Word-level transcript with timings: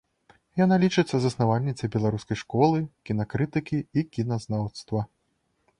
Яна 0.61 0.75
лічыцца 0.83 1.15
заснавальніцай 1.25 1.91
беларускай 1.97 2.37
школы 2.43 2.79
кінакрытыкі 3.09 3.77
і 4.01 4.07
кіназнаўства. 4.17 5.07